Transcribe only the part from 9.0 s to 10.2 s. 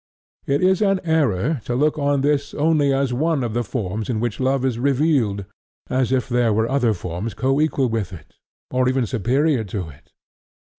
superior to it.